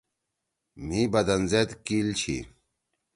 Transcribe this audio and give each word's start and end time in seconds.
مھی 0.85 1.01
بدن 1.13 1.41
زید 1.51 1.69
کیِل 1.85 2.07
چھی۔ 2.19 2.37